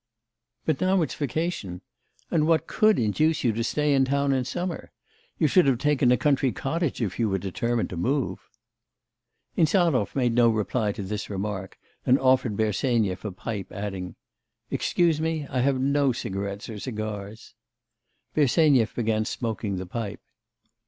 'But 0.65 0.81
now 0.81 1.03
it's 1.03 1.13
vacation.... 1.13 1.81
And 2.31 2.47
what 2.47 2.65
could 2.65 2.97
induce 2.97 3.43
you 3.43 3.53
to 3.53 3.63
stay 3.63 3.93
in 3.93 4.03
the 4.05 4.09
town 4.09 4.33
in 4.33 4.45
summer! 4.45 4.91
You 5.37 5.45
should 5.45 5.67
have 5.67 5.77
taken 5.77 6.11
a 6.11 6.17
country 6.17 6.51
cottage 6.51 7.03
if 7.03 7.19
you 7.19 7.29
were 7.29 7.37
determined 7.37 7.91
to 7.91 7.97
move.' 7.97 8.39
Insarov 9.55 10.15
made 10.15 10.33
no 10.33 10.49
reply 10.49 10.91
to 10.93 11.03
this 11.03 11.29
remark, 11.29 11.77
and 12.03 12.17
offered 12.17 12.57
Bersenyev 12.57 13.23
a 13.23 13.31
pipe, 13.31 13.71
adding: 13.71 14.15
'Excuse 14.71 15.21
me, 15.21 15.45
I 15.51 15.59
have 15.61 15.79
no 15.79 16.11
cigarettes 16.13 16.67
or 16.67 16.79
cigars.' 16.79 17.53
Bersenyev 18.33 18.95
began 18.95 19.23
smoking 19.23 19.75
the 19.75 19.85
pipe. 19.85 20.21